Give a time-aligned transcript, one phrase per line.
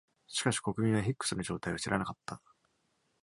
[0.27, 2.41] しかし、国民はヒックスの状態を知らなかった。